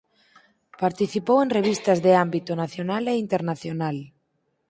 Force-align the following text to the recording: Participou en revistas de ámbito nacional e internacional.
Participou 0.83 1.37
en 1.41 1.49
revistas 1.57 1.99
de 2.05 2.11
ámbito 2.23 2.51
nacional 2.63 3.03
e 3.11 3.15
internacional. 3.25 3.97